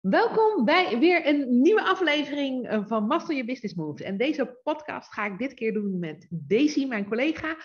[0.00, 4.06] Welkom bij weer een nieuwe aflevering eh, van Master Your Business Moves.
[4.06, 7.56] En deze podcast ga ik dit keer doen met Daisy, mijn collega.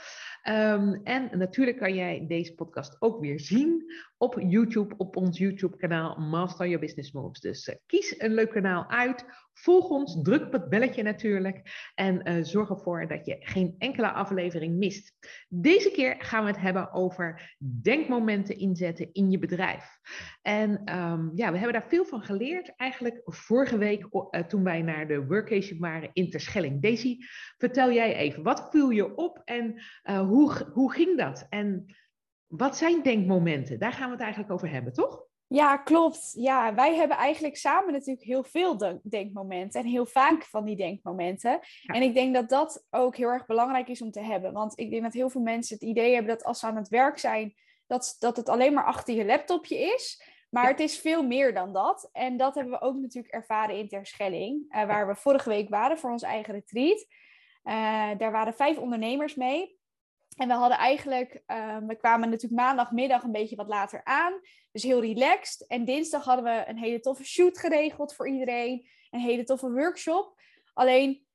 [0.44, 6.16] Um, en natuurlijk kan jij deze podcast ook weer zien op YouTube, op ons YouTube-kanaal
[6.16, 7.40] Master Your Business Moves.
[7.40, 9.26] Dus uh, kies een leuk kanaal uit,
[9.58, 14.12] volg ons, druk op het belletje natuurlijk en uh, zorg ervoor dat je geen enkele
[14.12, 15.14] aflevering mist.
[15.50, 20.00] Deze keer gaan we het hebben over denkmomenten inzetten in je bedrijf.
[20.42, 24.82] En um, ja, we hebben daar veel van geleerd eigenlijk vorige week uh, toen wij
[24.82, 26.82] naar de workation waren in Terschelling.
[26.82, 27.18] Daisy,
[27.58, 31.46] vertel jij even, wat viel je op en hoe, hoe ging dat?
[31.50, 31.86] En
[32.48, 33.80] wat zijn denkmomenten?
[33.80, 35.24] Daar gaan we het eigenlijk over hebben, toch?
[35.48, 36.32] Ja, klopt.
[36.38, 41.60] Ja, wij hebben eigenlijk samen natuurlijk heel veel denkmomenten en heel vaak van die denkmomenten.
[41.82, 41.94] Ja.
[41.94, 44.54] En ik denk dat dat ook heel erg belangrijk is om te hebben.
[44.54, 46.88] Want ik denk dat heel veel mensen het idee hebben dat als ze aan het
[46.88, 47.54] werk zijn,
[47.88, 50.24] dat, dat het alleen maar achter je laptopje is.
[50.50, 50.70] Maar ja.
[50.70, 52.10] het is veel meer dan dat.
[52.12, 55.98] En dat hebben we ook natuurlijk ervaren in Terschelling, uh, waar we vorige week waren
[55.98, 57.06] voor ons eigen retreat.
[57.64, 59.75] Uh, daar waren vijf ondernemers mee.
[60.36, 64.34] En we hadden eigenlijk, uh, we kwamen natuurlijk maandagmiddag een beetje wat later aan.
[64.72, 65.68] Dus heel relaxed.
[65.68, 68.88] En dinsdag hadden we een hele toffe shoot geregeld voor iedereen.
[69.10, 70.34] Een hele toffe workshop.
[70.74, 71.26] Alleen,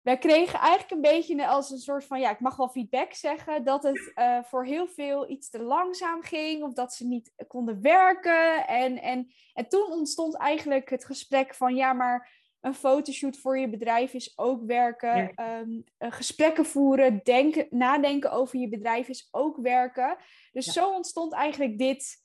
[0.00, 3.64] wij kregen eigenlijk een beetje als een soort van, ja, ik mag wel feedback zeggen,
[3.64, 6.62] dat het uh, voor heel veel iets te langzaam ging.
[6.62, 8.66] Of dat ze niet konden werken.
[8.66, 13.68] En, en, en toen ontstond eigenlijk het gesprek van, ja, maar een fotoshoot voor je
[13.68, 15.32] bedrijf is ook werken.
[15.36, 15.58] Ja.
[15.60, 20.16] Um, gesprekken voeren, denken, nadenken over je bedrijf is ook werken.
[20.52, 20.72] Dus ja.
[20.72, 22.16] zo ontstond eigenlijk dit,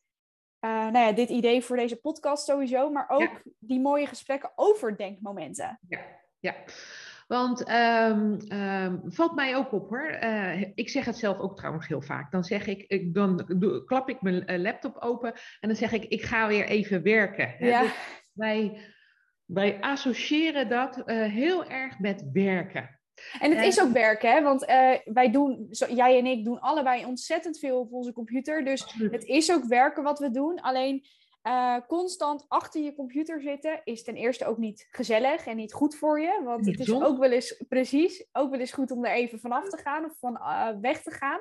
[0.65, 2.89] uh, nou ja, dit idee voor deze podcast sowieso.
[2.89, 5.79] Maar ook die mooie gesprekken over denkmomenten.
[5.87, 5.99] Ja,
[6.39, 6.55] ja.
[7.27, 10.17] Want um, um, valt mij ook op hoor.
[10.23, 12.31] Uh, ik zeg het zelf ook trouwens heel vaak.
[12.31, 13.45] Dan zeg ik, ik dan
[13.85, 17.55] klap ik mijn laptop open en dan zeg ik, ik ga weer even werken.
[17.59, 17.81] Ja.
[17.81, 17.91] Dus
[18.33, 18.81] wij
[19.47, 22.99] wij associëren dat uh, heel erg met werken.
[23.39, 24.41] En het is ook werken, hè?
[24.41, 28.65] want uh, wij doen, zo, jij en ik doen allebei ontzettend veel op onze computer.
[28.65, 29.11] Dus Absoluut.
[29.11, 30.61] het is ook werken wat we doen.
[30.61, 31.05] Alleen
[31.43, 35.95] uh, constant achter je computer zitten is ten eerste ook niet gezellig en niet goed
[35.95, 36.41] voor je.
[36.43, 39.39] Want niet het is ook wel eens, precies, ook wel eens goed om er even
[39.39, 40.39] vanaf te gaan of van
[40.81, 41.39] weg te gaan.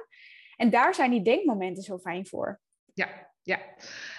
[0.56, 2.60] En daar zijn die denkmomenten zo fijn voor.
[2.94, 3.08] Ja,
[3.42, 3.60] ja.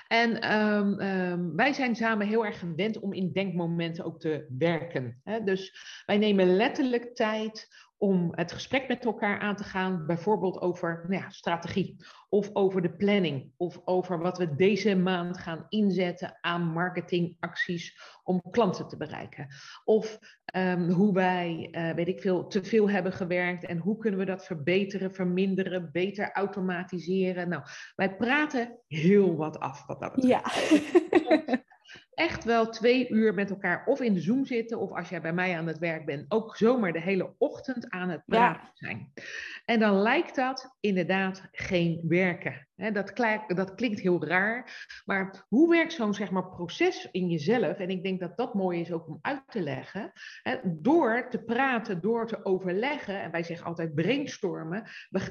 [0.07, 5.21] En um, um, wij zijn samen heel erg gewend om in denkmomenten ook te werken.
[5.23, 5.43] Hè?
[5.43, 11.05] Dus wij nemen letterlijk tijd om het gesprek met elkaar aan te gaan, bijvoorbeeld over
[11.07, 11.95] nou ja, strategie
[12.29, 18.41] of over de planning of over wat we deze maand gaan inzetten aan marketingacties om
[18.51, 19.47] klanten te bereiken.
[19.83, 20.19] Of
[20.55, 24.25] um, hoe wij, uh, weet ik veel, te veel hebben gewerkt en hoe kunnen we
[24.25, 27.49] dat verbeteren, verminderen, beter automatiseren.
[27.49, 27.63] Nou,
[27.95, 30.51] wij praten heel wat af wat dat betreft.
[31.11, 31.57] Ja.
[32.17, 35.33] echt wel twee uur met elkaar of in de Zoom zitten, of als jij bij
[35.33, 38.71] mij aan het werk bent, ook zomaar de hele ochtend aan het praten ja.
[38.73, 39.11] zijn.
[39.65, 42.66] En dan lijkt dat inderdaad geen werken.
[42.77, 43.11] Dat,
[43.47, 47.77] dat, klinkt heel raar, maar hoe werkt zo'n zeg maar, proces in jezelf?
[47.77, 50.11] En ik denk dat dat mooi is ook om uit te leggen.
[50.63, 54.83] Door te praten, door te overleggen, en wij zeggen altijd brainstormen,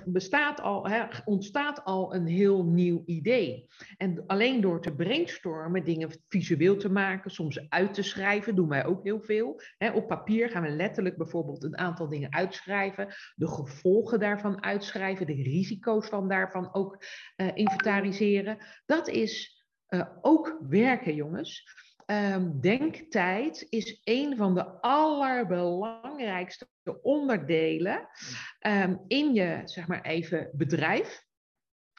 [0.04, 0.88] bestaat al,
[1.24, 3.66] ontstaat al een heel nieuw idee.
[3.96, 8.84] En alleen door te brainstormen, dingen visueel te maken, soms uit te schrijven, doen wij
[8.84, 9.60] ook heel veel.
[9.94, 15.42] op papier gaan we letterlijk bijvoorbeeld een aantal dingen uitschrijven, de gevolgen daarvan uitschrijven, de
[15.42, 17.04] risico's van daarvan ook
[17.36, 18.58] uh, inventariseren.
[18.86, 21.74] Dat is uh, ook werken, jongens.
[22.06, 26.68] Um, denktijd is een van de allerbelangrijkste
[27.02, 28.08] onderdelen
[28.66, 31.24] um, in je, zeg maar even, bedrijf.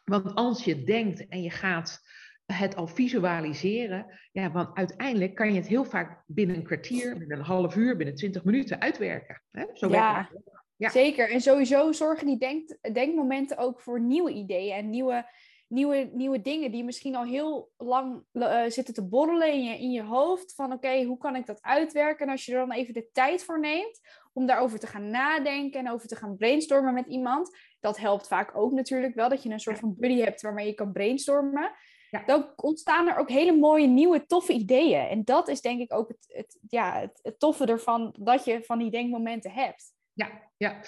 [0.03, 2.01] Want als je denkt en je gaat
[2.45, 7.37] het al visualiseren, ja, want uiteindelijk kan je het heel vaak binnen een kwartier, binnen
[7.37, 9.41] een half uur, binnen twintig minuten uitwerken.
[9.51, 9.65] Hè?
[9.73, 10.29] Zo ja.
[10.77, 10.89] Ja.
[10.89, 11.29] Zeker.
[11.31, 15.29] En sowieso zorgen die denk, denkmomenten ook voor nieuwe ideeën en nieuwe,
[15.67, 19.91] nieuwe, nieuwe dingen die misschien al heel lang uh, zitten te borrelen in je, in
[19.91, 20.53] je hoofd.
[20.53, 22.25] Van oké, okay, hoe kan ik dat uitwerken?
[22.25, 23.99] En als je er dan even de tijd voor neemt
[24.33, 27.57] om daarover te gaan nadenken en over te gaan brainstormen met iemand.
[27.79, 30.73] Dat helpt vaak ook natuurlijk wel, dat je een soort van buddy hebt waarmee je
[30.73, 31.71] kan brainstormen.
[32.09, 32.23] Ja.
[32.25, 35.07] Dan ontstaan er ook hele mooie, nieuwe, toffe ideeën.
[35.07, 38.63] En dat is denk ik ook het, het, ja, het, het toffe ervan, dat je
[38.63, 39.95] van die denkmomenten hebt.
[40.17, 40.79] Ja, ja.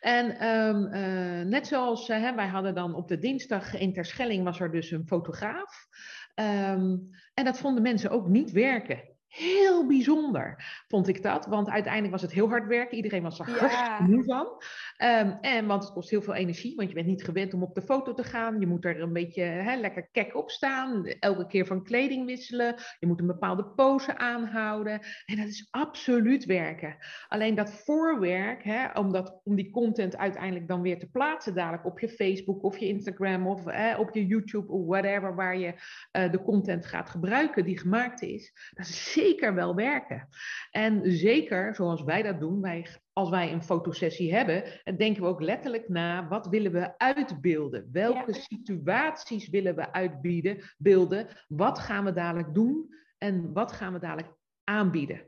[0.00, 4.44] En um, uh, net zoals uh, hè, wij hadden dan op de dinsdag in Terschelling
[4.44, 5.86] was er dus een fotograaf.
[6.34, 9.13] Um, en dat vonden mensen ook niet werken.
[9.34, 11.46] Heel bijzonder, vond ik dat.
[11.46, 12.96] Want uiteindelijk was het heel hard werken.
[12.96, 14.00] Iedereen was er ja.
[14.00, 14.46] moe van.
[15.08, 17.74] Um, en, want het kost heel veel energie, want je bent niet gewend om op
[17.74, 18.60] de foto te gaan.
[18.60, 21.06] Je moet er een beetje hè, lekker kek op staan.
[21.06, 22.74] Elke keer van kleding wisselen.
[22.98, 25.00] Je moet een bepaalde pose aanhouden.
[25.26, 26.96] En dat is absoluut werken.
[27.28, 31.86] Alleen dat voorwerk, hè, om, dat, om die content uiteindelijk dan weer te plaatsen, dadelijk
[31.86, 35.74] op je Facebook of je Instagram of hè, op je YouTube of whatever, waar je
[36.12, 38.70] uh, de content gaat gebruiken die gemaakt is.
[38.74, 40.28] Dat is zeker wel werken.
[40.70, 44.64] En zeker, zoals wij dat doen, wij, als wij een fotosessie hebben,
[44.96, 47.88] denken we ook letterlijk na, wat willen we uitbeelden?
[47.92, 51.26] Welke situaties willen we uitbieden, beelden?
[51.48, 54.32] Wat gaan we dadelijk doen en wat gaan we dadelijk
[54.64, 55.20] aanbieden?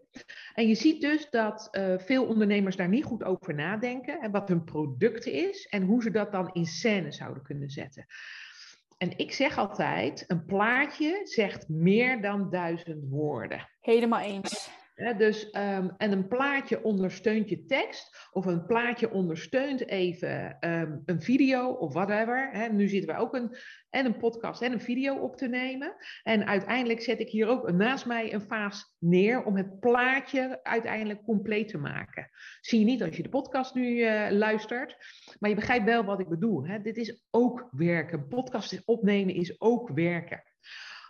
[0.55, 4.49] En je ziet dus dat uh, veel ondernemers daar niet goed over nadenken en wat
[4.49, 8.07] hun product is en hoe ze dat dan in scène zouden kunnen zetten.
[8.97, 13.69] En ik zeg altijd, een plaatje zegt meer dan duizend woorden.
[13.87, 14.71] Helemaal eens
[15.17, 21.21] dus, um, en een plaatje ondersteunt je tekst, of een plaatje ondersteunt even um, een
[21.21, 22.69] video of whatever.
[22.73, 23.57] Nu zitten wij ook een,
[23.91, 25.97] en een podcast en een video op te nemen.
[26.23, 31.23] En uiteindelijk zet ik hier ook naast mij een vaas neer om het plaatje uiteindelijk
[31.23, 32.31] compleet te maken.
[32.61, 34.97] Zie je niet als je de podcast nu uh, luistert,
[35.39, 36.83] maar je begrijpt wel wat ik bedoel.
[36.83, 38.29] Dit is ook werken.
[38.29, 40.43] Podcast opnemen is ook werken.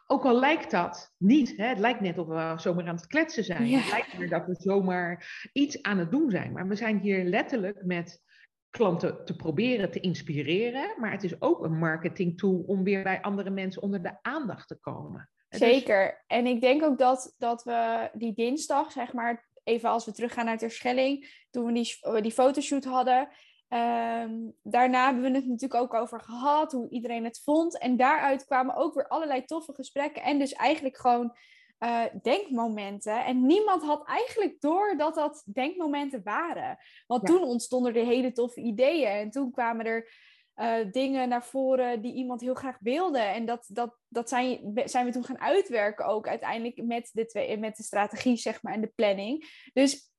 [0.07, 3.45] Ook al lijkt dat niet, hè, het lijkt net of we zomaar aan het kletsen
[3.45, 3.73] zijn.
[3.73, 6.53] Het lijkt me dat we zomaar iets aan het doen zijn.
[6.53, 8.23] Maar we zijn hier letterlijk met
[8.71, 10.95] klanten te proberen te inspireren.
[11.01, 14.69] Maar het is ook een marketing tool om weer bij andere mensen onder de aandacht
[14.69, 15.31] te komen.
[15.49, 16.25] Dus Zeker.
[16.27, 20.45] En ik denk ook dat, dat we die dinsdag, zeg maar, even als we teruggaan
[20.45, 23.29] naar Terschelling, toen we die, die fotoshoot hadden,
[23.69, 27.79] Um, daarna hebben we het natuurlijk ook over gehad, hoe iedereen het vond.
[27.79, 30.23] En daaruit kwamen ook weer allerlei toffe gesprekken.
[30.23, 31.37] En dus eigenlijk gewoon
[31.79, 33.25] uh, denkmomenten.
[33.25, 36.79] En niemand had eigenlijk door dat dat denkmomenten waren.
[37.07, 39.09] Want toen ontstonden er hele toffe ideeën.
[39.09, 40.11] En toen kwamen er
[40.57, 43.19] uh, dingen naar voren die iemand heel graag wilde.
[43.19, 47.59] En dat, dat, dat zijn, zijn we toen gaan uitwerken ook uiteindelijk met de, twee,
[47.59, 49.69] met de strategie zeg maar, en de planning.
[49.73, 50.15] Dus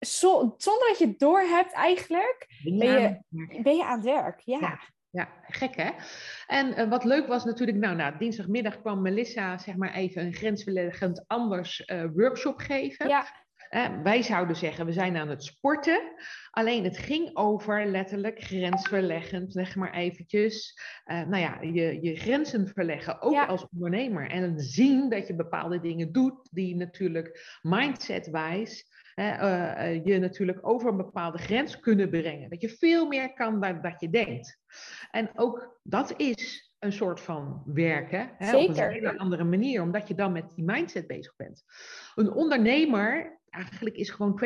[0.00, 3.18] zonder dat je het door hebt eigenlijk, ben je,
[3.62, 4.40] ben je aan het werk.
[4.44, 4.80] Ja.
[5.10, 5.28] ja.
[5.46, 5.90] gek hè?
[6.46, 10.34] En uh, wat leuk was natuurlijk, nou, nou, dinsdagmiddag kwam Melissa zeg maar even een
[10.34, 13.08] grensverleggend anders uh, workshop geven.
[13.08, 13.26] Ja.
[13.70, 16.00] Uh, wij zouden zeggen, we zijn aan het sporten.
[16.50, 20.80] Alleen het ging over letterlijk grensverleggend, zeg maar eventjes.
[21.04, 24.30] nou ja, je, je grenzen verleggen, ook als ondernemer.
[24.30, 30.96] En zien dat je bepaalde dingen doet die natuurlijk mindset-wijs uh, je natuurlijk over een
[30.96, 32.50] bepaalde grens kunnen brengen.
[32.50, 34.58] Dat je veel meer kan dan dat je denkt.
[35.10, 38.30] En ook dat is een soort van werken.
[38.36, 38.70] Hè, Zeker.
[38.70, 41.64] Op een hele andere manier, omdat je dan met die mindset bezig bent.
[42.14, 44.40] Een ondernemer eigenlijk is gewoon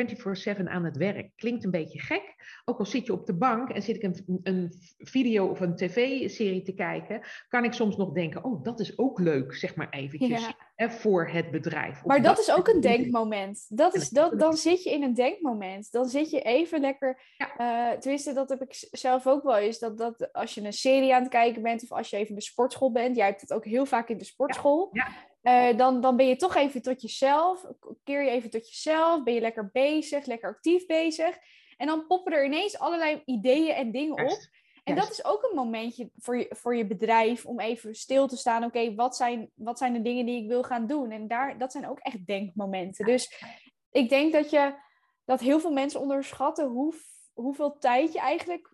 [0.57, 1.31] 24/7 aan het werk.
[1.35, 2.35] Klinkt een beetje gek.
[2.65, 5.75] Ook al zit je op de bank en zit ik een, een video of een
[5.75, 9.89] tv-serie te kijken, kan ik soms nog denken: oh, dat is ook leuk, zeg maar
[9.89, 12.05] eventjes, hè, voor het bedrijf.
[12.05, 13.65] Maar dat, is ook een denkmoment.
[13.69, 15.91] Dat is, dat, dan zit je in een denkmoment.
[15.91, 17.21] Dan zit je even lekker.
[17.37, 17.91] Ja.
[17.91, 19.79] Uh, tenminste, dat heb ik zelf ook wel eens.
[19.79, 22.35] Dat, dat als je een serie aan het kijken bent of als je even in
[22.35, 24.89] de sportschool bent, jij hebt het ook heel vaak in de sportschool.
[24.91, 25.07] Ja.
[25.45, 27.65] Uh, dan, dan ben je toch even tot jezelf,
[28.03, 31.37] keer je even tot jezelf, ben je lekker bezig, lekker actief bezig.
[31.77, 34.47] En dan poppen er ineens allerlei ideeën en dingen op.
[34.83, 38.37] En dat is ook een momentje voor je, voor je bedrijf om even stil te
[38.37, 38.63] staan.
[38.63, 41.11] Oké, wat, zijn, wat zijn de dingen die ik wil gaan doen?
[41.11, 43.05] En daar, dat zijn ook echt denkmomenten.
[43.05, 43.43] Dus
[43.91, 44.73] ik denk dat, je,
[45.25, 46.93] dat heel veel mensen onderschatten hoe,
[47.33, 48.71] hoeveel tijd je eigenlijk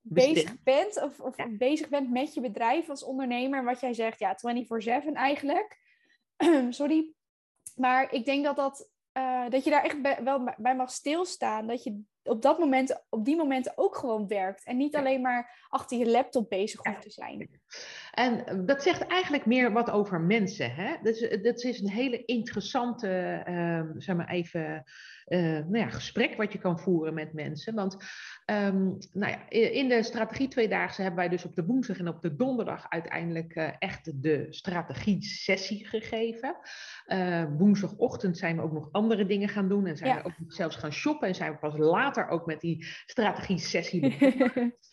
[0.00, 1.02] bezig bent.
[1.02, 3.64] Of, of bezig bent met je bedrijf als ondernemer.
[3.64, 4.36] Wat jij zegt, ja,
[5.04, 5.84] 24-7 eigenlijk.
[6.70, 7.12] Sorry.
[7.74, 8.88] Maar ik denk dat, dat,
[9.18, 11.66] uh, dat je daar echt wel bij mag stilstaan.
[11.66, 14.64] Dat je op, dat moment, op die momenten ook gewoon werkt.
[14.64, 17.60] En niet alleen maar achter je laptop bezig hoeft te zijn.
[18.16, 20.74] En eh, dat zegt eigenlijk meer wat over mensen.
[20.74, 20.96] Hè?
[21.02, 24.84] Dat, is, dat is een hele interessante, uh, zeg maar even,
[25.26, 27.74] uh, nou ja, gesprek wat je kan voeren met mensen.
[27.74, 27.96] Want
[28.46, 32.22] um, nou ja, in de strategie tweedaagse hebben wij dus op de woensdag en op
[32.22, 36.56] de donderdag uiteindelijk uh, echt de strategie-sessie gegeven.
[37.06, 40.76] Uh, woensdagochtend zijn we ook nog andere dingen gaan doen en zijn we ook zelfs
[40.76, 44.16] gaan shoppen en zijn we pas later ook met die strategie-sessie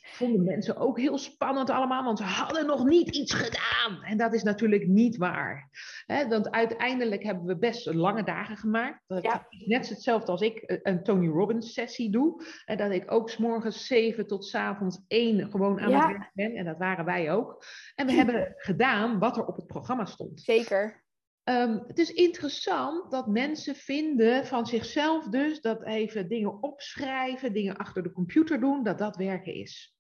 [0.06, 4.04] Vonden mensen ook heel spannend allemaal, want ze hadden nog niet iets gedaan.
[4.04, 5.70] En dat is natuurlijk niet waar.
[6.06, 9.04] He, want uiteindelijk hebben we best lange dagen gemaakt.
[9.08, 9.48] Dat ja.
[9.50, 12.46] net hetzelfde als ik een Tony Robbins sessie doe.
[12.66, 16.32] En dat ik ook s morgens 7 tot s avonds 1 gewoon aan het werk
[16.34, 16.56] ben.
[16.56, 17.66] En dat waren wij ook.
[17.96, 20.42] En we hebben gedaan wat er op het programma stond.
[20.42, 21.04] Zeker.
[21.44, 27.78] Ehm, het is interessant dat mensen vinden van zichzelf dus dat even dingen opschrijven, dingen
[27.78, 29.93] achter de computer doen, dat dat werken is.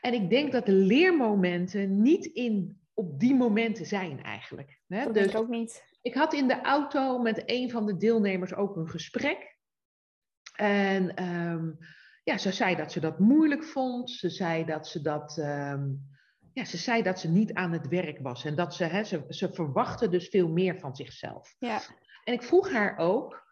[0.00, 4.80] En ik denk dat de leermomenten niet in, op die momenten zijn eigenlijk.
[4.86, 5.04] Hè?
[5.04, 5.84] Dat dus, ook niet.
[6.02, 9.56] Ik had in de auto met een van de deelnemers ook een gesprek.
[10.56, 11.70] En ehm,
[12.24, 14.10] ja, ze zei dat ze dat moeilijk vond.
[14.10, 15.38] Ze zei dat ze dat.
[15.38, 15.86] Ehm,
[16.52, 18.44] ja, ze zei dat ze niet aan het werk was.
[18.44, 21.54] En dat ze, hè, ze, ze verwachtte dus veel meer van zichzelf.
[21.58, 21.80] Ja.
[22.24, 23.46] En ik vroeg haar ook: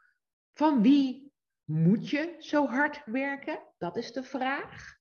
[0.53, 1.33] van wie
[1.65, 3.63] moet je zo hard werken?
[3.79, 4.96] Dat is de vraag.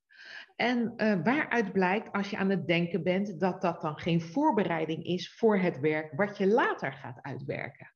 [0.55, 5.05] En uh, waaruit blijkt, als je aan het denken bent, dat dat dan geen voorbereiding
[5.05, 7.94] is voor het werk wat je later gaat uitwerken.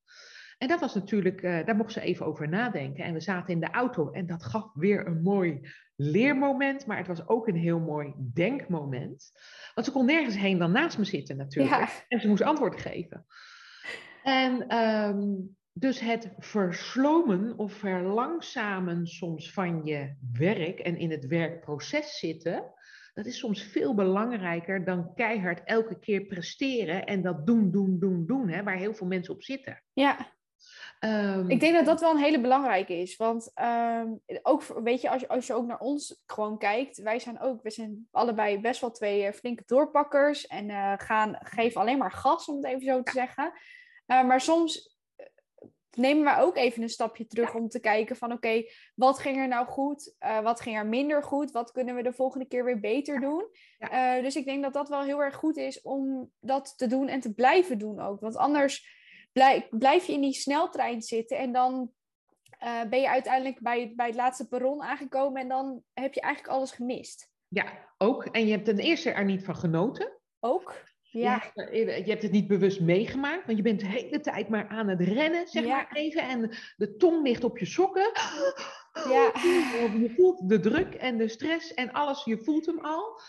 [0.57, 3.03] En dat was natuurlijk, uh, daar mocht ze even over nadenken.
[3.03, 7.07] En we zaten in de auto en dat gaf weer een mooi leermoment, maar het
[7.07, 9.31] was ook een heel mooi denkmoment.
[9.73, 12.05] Want ze kon nergens heen dan naast me zitten natuurlijk.
[12.07, 13.25] En ze moest antwoord geven.
[14.23, 22.19] En um, dus het verslomen of verlangzamen soms van je werk en in het werkproces
[22.19, 22.73] zitten,
[23.13, 28.25] dat is soms veel belangrijker dan keihard elke keer presteren en dat doen, doen, doen,
[28.25, 29.83] doen, hè, waar heel veel mensen op zitten.
[29.93, 30.37] Ja.
[30.99, 33.15] Um, ik denk dat dat wel een hele belangrijke is.
[33.15, 37.19] Want um, ook, weet je als, je, als je ook naar ons gewoon kijkt, wij
[37.19, 41.81] zijn ook, we zijn allebei best wel twee eh, flinke doorpakkers en uh, gaan, geven
[41.81, 43.53] alleen maar gas, om het even zo te zeggen.
[44.07, 44.98] Uh, maar soms
[45.95, 48.63] nemen we ook even een stapje terug om te kijken van oké,
[48.95, 50.15] wat ging er nou goed?
[50.19, 51.51] Uh, wat ging er minder goed?
[51.51, 53.47] Wat kunnen we de volgende keer weer beter doen?
[53.79, 57.07] Uh, dus ik denk dat dat wel heel erg goed is om dat te doen
[57.07, 58.19] en te blijven doen ook.
[58.19, 58.97] Want anders
[59.31, 61.91] blijf, blijf je in die sneltrein zitten en dan
[62.63, 66.53] uh, ben je uiteindelijk bij, bij het laatste perron aangekomen en dan heb je eigenlijk
[66.53, 67.31] alles gemist.
[67.47, 68.25] Ja, ook.
[68.25, 70.19] En je hebt ten eerste er niet van genoten.
[70.39, 70.83] Ook.
[71.11, 71.51] Ja.
[71.55, 75.01] Je hebt het niet bewust meegemaakt, want je bent de hele tijd maar aan het
[75.01, 76.21] rennen, zeg maar even.
[76.21, 78.11] En de tong ligt op je sokken.
[78.93, 79.31] Ja.
[79.99, 83.21] Je voelt de druk en de stress en alles, je voelt hem al.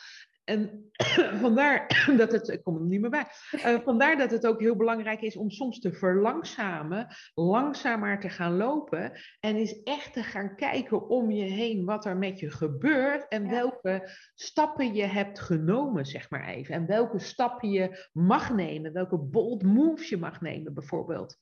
[0.51, 0.91] En
[1.45, 4.77] vandaar dat het, ik kom er niet meer bij, uh, vandaar dat het ook heel
[4.77, 10.57] belangrijk is om soms te verlangzamen, langzamer te gaan lopen en eens echt te gaan
[10.57, 16.07] kijken om je heen wat er met je gebeurt en welke stappen je hebt genomen,
[16.07, 16.75] zeg maar even.
[16.75, 21.37] En welke stappen je mag nemen, welke bold moves je mag nemen bijvoorbeeld.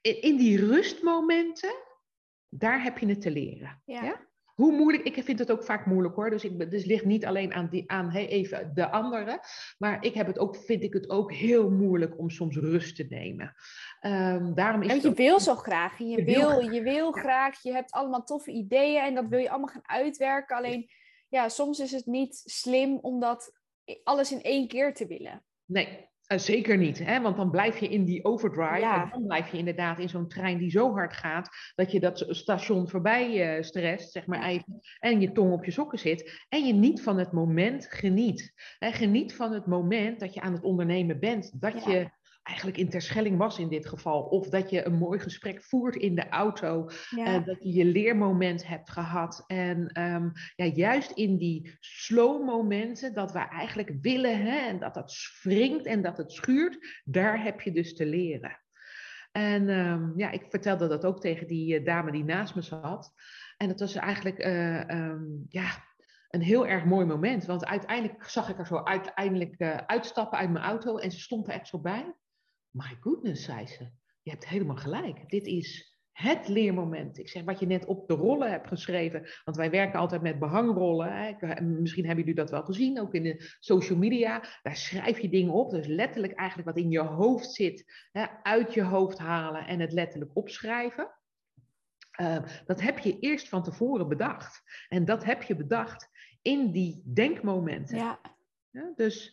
[0.00, 1.74] In, in die rustmomenten,
[2.48, 3.82] daar heb je het te leren.
[3.84, 4.30] ja?
[4.54, 6.30] Hoe moeilijk, ik vind het ook vaak moeilijk hoor.
[6.30, 9.40] Dus, ik, dus ligt niet alleen aan, die, aan hey, even de anderen.
[9.78, 13.06] Maar ik heb het ook, vind ik het ook heel moeilijk om soms rust te
[13.08, 13.54] nemen.
[14.00, 15.98] Um, daarom is en je wil zo graag.
[15.98, 17.62] Je, je wil, je wil graag.
[17.62, 20.56] Je hebt allemaal toffe ideeën en dat wil je allemaal gaan uitwerken.
[20.56, 20.90] Alleen
[21.28, 23.60] ja, soms is het niet slim om dat
[24.04, 25.44] alles in één keer te willen.
[25.64, 27.20] Nee, uh, zeker niet, hè?
[27.20, 28.80] want dan blijf je in die overdrive.
[28.80, 29.02] Ja.
[29.02, 32.24] En dan blijf je inderdaad in zo'n trein die zo hard gaat dat je dat
[32.28, 36.44] station voorbij uh, stresst, zeg maar even, en je tong op je sokken zit.
[36.48, 38.52] En je niet van het moment geniet.
[38.78, 38.92] Hè?
[38.92, 41.60] Geniet van het moment dat je aan het ondernemen bent.
[41.60, 42.10] Dat je
[42.42, 44.22] eigenlijk in Terschelling was in dit geval.
[44.22, 46.90] Of dat je een mooi gesprek voert in de auto.
[47.10, 49.44] Uh, dat je je leermoment hebt gehad.
[49.46, 54.94] En um, ja, juist in die slow momenten dat we eigenlijk willen hè, en dat
[54.94, 58.60] dat springt en dat het schuurt, daar heb je dus te leren.
[59.32, 63.12] En um, ja, ik vertelde dat ook tegen die uh, dame die naast me zat.
[63.56, 65.70] En dat was eigenlijk uh, um, ja,
[66.28, 67.44] een heel erg mooi moment.
[67.44, 71.48] Want uiteindelijk zag ik er zo uiteindelijk uh, uitstappen uit mijn auto en ze stond
[71.48, 72.14] er echt zo bij.
[72.72, 73.90] My goodness, zei ze.
[74.22, 75.30] Je hebt helemaal gelijk.
[75.30, 77.18] Dit is het leermoment.
[77.18, 79.26] Ik zeg wat je net op de rollen hebt geschreven.
[79.44, 81.12] Want wij werken altijd met behangrollen.
[81.12, 81.60] Hè.
[81.60, 84.44] Misschien hebben jullie dat wel gezien, ook in de social media.
[84.62, 85.70] Daar schrijf je dingen op.
[85.70, 89.92] Dus letterlijk eigenlijk wat in je hoofd zit, hè, uit je hoofd halen en het
[89.92, 91.10] letterlijk opschrijven.
[92.20, 94.62] Uh, dat heb je eerst van tevoren bedacht.
[94.88, 96.08] En dat heb je bedacht
[96.42, 97.96] in die denkmomenten.
[97.96, 98.20] Ja.
[98.70, 99.32] ja dus.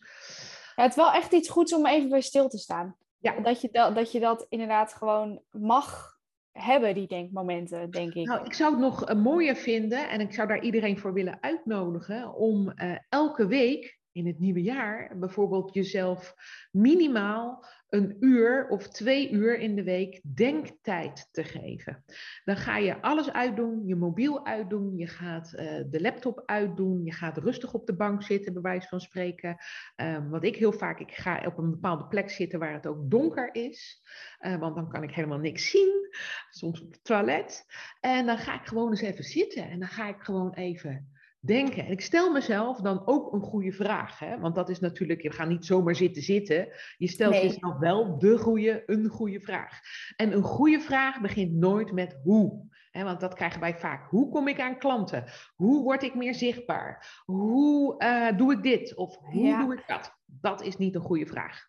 [0.75, 2.97] Ja, het is wel echt iets goeds om even bij stil te staan.
[3.19, 3.39] Ja.
[3.39, 6.17] Dat, je dat, dat je dat inderdaad gewoon mag
[6.51, 8.27] hebben, die denkmomenten, denk ik.
[8.27, 11.37] Nou, ik zou het nog uh, mooier vinden en ik zou daar iedereen voor willen
[11.41, 16.35] uitnodigen om uh, elke week in het nieuwe jaar bijvoorbeeld jezelf
[16.71, 22.03] minimaal een uur of twee uur in de week denktijd te geven.
[22.43, 27.13] Dan ga je alles uitdoen, je mobiel uitdoen, je gaat uh, de laptop uitdoen, je
[27.13, 29.57] gaat rustig op de bank zitten, bij wijze van spreken.
[29.95, 33.09] Um, wat ik heel vaak, ik ga op een bepaalde plek zitten waar het ook
[33.09, 34.01] donker is,
[34.41, 36.09] uh, want dan kan ik helemaal niks zien,
[36.49, 37.65] soms op het toilet.
[37.99, 41.85] En dan ga ik gewoon eens even zitten en dan ga ik gewoon even denken.
[41.85, 44.19] En ik stel mezelf dan ook een goede vraag.
[44.19, 44.39] Hè?
[44.39, 46.67] Want dat is natuurlijk, je gaat niet zomaar zitten zitten.
[46.97, 49.79] Je stelt jezelf wel de goede, een goede vraag.
[50.15, 52.67] En een goede vraag begint nooit met hoe.
[52.91, 53.03] Hè?
[53.03, 54.09] Want dat krijgen wij vaak.
[54.09, 55.23] Hoe kom ik aan klanten?
[55.55, 57.21] Hoe word ik meer zichtbaar?
[57.25, 58.95] Hoe uh, doe ik dit?
[58.95, 60.17] Of hoe doe ik dat?
[60.25, 61.67] Dat is niet een goede vraag.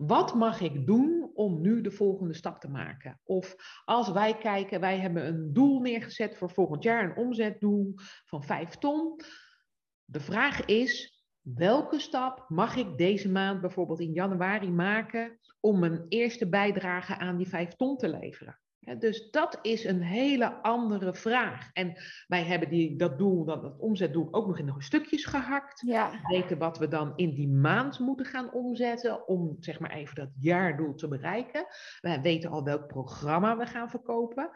[0.00, 3.20] Wat mag ik doen om nu de volgende stap te maken?
[3.24, 8.42] Of als wij kijken, wij hebben een doel neergezet voor volgend jaar, een omzetdoel van
[8.42, 9.20] 5 ton.
[10.04, 16.04] De vraag is, welke stap mag ik deze maand bijvoorbeeld in januari maken om mijn
[16.08, 18.60] eerste bijdrage aan die 5 ton te leveren?
[18.98, 21.70] Dus dat is een hele andere vraag.
[21.72, 21.96] En
[22.26, 25.80] wij hebben die, dat doel, dat, dat omzetdoel, ook nog in nog stukjes gehakt.
[25.86, 26.10] Ja.
[26.10, 30.14] We weten wat we dan in die maand moeten gaan omzetten om zeg maar even
[30.14, 31.66] dat jaardoel te bereiken.
[32.00, 34.50] We weten al welk programma we gaan verkopen.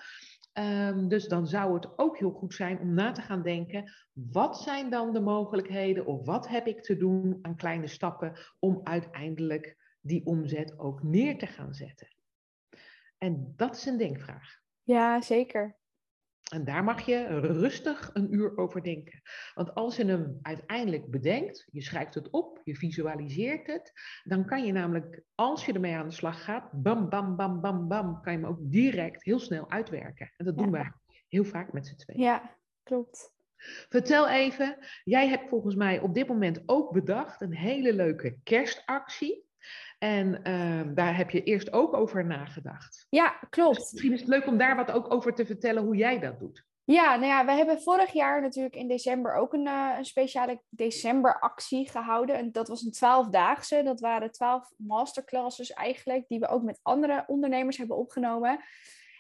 [0.53, 4.61] Ehm, dus dan zou het ook heel goed zijn om na te gaan denken, wat
[4.61, 9.77] zijn dan de mogelijkheden of wat heb ik te doen aan kleine stappen om uiteindelijk
[10.01, 12.09] die omzet ook neer te gaan zetten.
[13.19, 14.61] En dat is een denkvraag.
[14.83, 15.77] Ja, zeker.
[16.53, 19.23] En daar mag je rustig een uur over denken.
[19.55, 23.93] Want als je hem uiteindelijk bedenkt, je schrijft het op, je visualiseert het,
[24.23, 27.89] dan kan je namelijk, als je ermee aan de slag gaat, bam, bam, bam, bam,
[27.89, 30.33] bam, kan je hem ook direct heel snel uitwerken.
[30.37, 30.93] En dat doen wij
[31.29, 32.21] heel vaak met z'n tweeën.
[32.21, 33.33] Ja, klopt.
[33.89, 39.44] Vertel even, jij hebt volgens mij op dit moment ook bedacht een hele leuke kerstactie.
[40.05, 43.07] En ehm, daar heb je eerst ook over nagedacht.
[43.09, 43.77] Ja, klopt.
[43.77, 46.39] Dus misschien is het leuk om daar wat ook over te vertellen hoe jij dat
[46.39, 46.65] doet.
[46.85, 50.61] Ja, nou ja, we hebben vorig jaar natuurlijk in december ook een, uh, een speciale
[50.69, 52.37] decemberactie gehouden.
[52.37, 53.83] En dat was een twaalfdaagse.
[53.83, 58.61] Dat waren twaalf masterclasses eigenlijk, die we ook met andere ondernemers hebben opgenomen.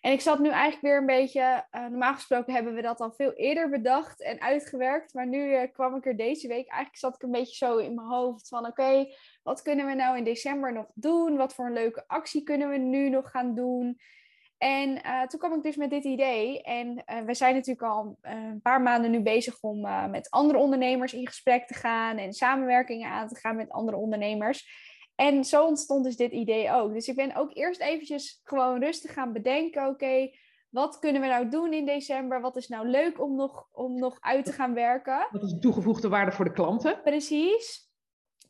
[0.04, 3.12] En ik zat nu eigenlijk weer een beetje, uh, normaal gesproken hebben we dat al
[3.12, 5.14] veel eerder bedacht en uitgewerkt.
[5.14, 7.94] Maar nu uh, kwam ik er deze week, eigenlijk zat ik een beetje zo in
[7.94, 9.06] mijn hoofd van oké,
[9.42, 11.36] wat kunnen we nou in december nog doen?
[11.36, 14.00] Wat voor een leuke actie kunnen we nu nog gaan doen?
[14.58, 16.62] En uh, toen kwam ik dus met dit idee.
[16.62, 19.80] En we zijn natuurlijk al een paar maanden nu bezig om
[20.10, 24.92] met andere ondernemers in gesprek te gaan en samenwerkingen aan te gaan met andere ondernemers.
[25.14, 26.92] En zo ontstond dus dit idee ook.
[26.92, 29.86] Dus ik ben ook eerst eventjes gewoon rustig gaan bedenken.
[29.86, 30.30] Oké,
[30.70, 32.40] wat kunnen we nou doen in december?
[32.40, 35.28] Wat is nou leuk om nog, om nog uit te gaan werken?
[35.30, 37.00] Wat is de toegevoegde waarde voor de klanten?
[37.02, 37.92] Precies.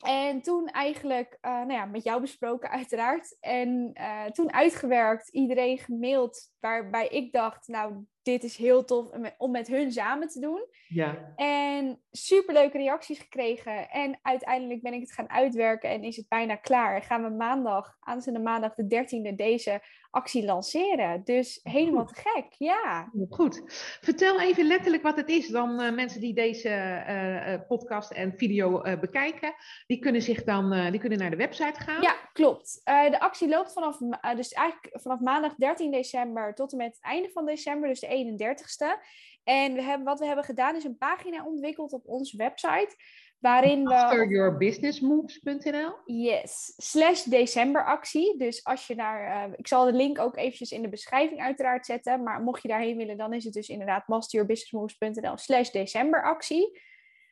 [0.00, 3.36] En toen eigenlijk, uh, nou ja, met jou besproken uiteraard.
[3.40, 9.06] En uh, toen uitgewerkt, iedereen gemaild, waarbij ik dacht, nou, dit is heel tof
[9.38, 10.66] om met hun samen te doen.
[10.88, 11.32] Ja.
[11.36, 13.90] En superleuke reacties gekregen.
[13.90, 17.02] En uiteindelijk ben ik het gaan uitwerken en is het bijna klaar.
[17.02, 21.24] Gaan we maandag, aanstaande maandag de 13e, deze actie lanceren.
[21.24, 23.10] Dus helemaal te gek, ja.
[23.28, 23.62] Goed.
[24.00, 25.48] Vertel even letterlijk wat het is.
[25.48, 26.68] Dan uh, mensen die deze
[27.08, 29.54] uh, podcast en video bekijken,
[29.86, 32.02] die kunnen zich dan die kunnen naar de website gaan.
[32.02, 32.80] Ja, klopt.
[32.84, 33.98] de actie loopt vanaf,
[34.36, 38.06] dus eigenlijk vanaf maandag 13 december tot en met het einde van december, dus de
[38.14, 39.06] 31ste.
[39.44, 42.96] En we hebben, wat we hebben gedaan is een pagina ontwikkeld op onze website.
[43.38, 43.94] Waarin we.
[43.94, 45.92] Afteryourbusinessmoves.nl?
[46.04, 46.72] Yes.
[46.76, 48.38] Slash decemberactie.
[48.38, 49.48] Dus als je naar.
[49.48, 52.22] Uh, ik zal de link ook eventjes in de beschrijving uiteraard zetten.
[52.22, 56.80] Maar mocht je daarheen willen, dan is het dus inderdaad masteryourbusinessmoves.nl slash decemberactie.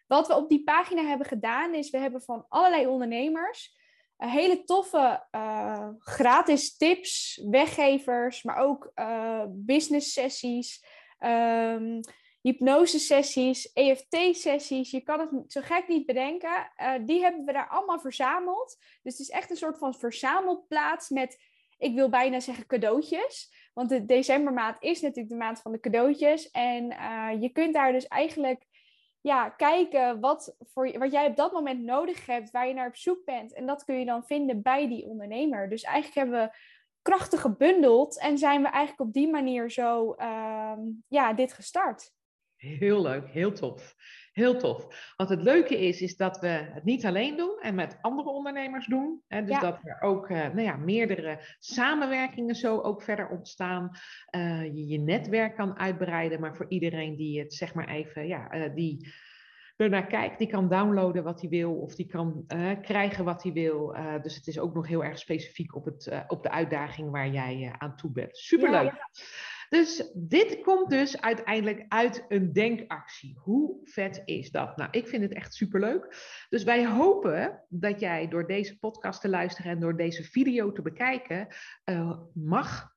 [0.06, 3.76] Wat we op die pagina hebben gedaan, is we hebben van allerlei ondernemers
[4.28, 10.84] hele toffe uh, gratis tips, weggevers, maar ook uh, business sessies,
[11.20, 12.00] um,
[12.40, 14.90] hypnose sessies, EFT sessies.
[14.90, 16.72] Je kan het zo gek niet bedenken.
[16.76, 18.76] Uh, die hebben we daar allemaal verzameld.
[19.02, 21.42] Dus het is echt een soort van verzamelplaats met,
[21.78, 23.52] ik wil bijna zeggen cadeautjes.
[23.74, 26.50] Want de decembermaand is natuurlijk de maand van de cadeautjes.
[26.50, 26.84] En
[27.40, 28.66] je kunt daar dus eigenlijk
[29.22, 32.96] ja, kijken wat, voor, wat jij op dat moment nodig hebt, waar je naar op
[32.96, 33.54] zoek bent.
[33.54, 35.68] En dat kun je dan vinden bij die ondernemer.
[35.68, 36.56] Dus eigenlijk hebben we
[37.02, 40.72] krachten gebundeld en zijn we eigenlijk op die manier zo uh,
[41.08, 42.12] ja, dit gestart.
[42.56, 43.94] Heel leuk, heel tof.
[44.32, 45.12] Heel tof.
[45.16, 48.86] Wat het leuke is, is dat we het niet alleen doen en met andere ondernemers
[48.86, 49.22] doen.
[49.28, 53.90] Hè, dus dat er ook uh, nou ja, meerdere samenwerkingen zo ook verder ontstaan.
[54.36, 58.54] Uh, je je netwerk kan uitbreiden, maar voor iedereen die het zeg maar even, ja,
[58.54, 59.12] uh, die
[59.76, 62.44] ernaar kijkt, die kan downloaden wat hij wil of die kan
[62.82, 63.96] krijgen wat hij wil.
[64.22, 67.74] dus het is ook nog heel erg specifiek op, het, op de uitdaging waar jij
[67.78, 68.36] aan toe bent.
[68.36, 68.92] Superleuk.
[68.92, 69.08] Ja,
[69.72, 73.38] dus dit komt dus uiteindelijk uit een denkactie.
[73.38, 74.76] Hoe vet is dat?
[74.76, 76.16] Nou, ik vind het echt superleuk.
[76.48, 80.82] Dus wij hopen dat jij door deze podcast te luisteren en door deze video te
[80.82, 81.46] bekijken,
[81.84, 82.90] uh, mag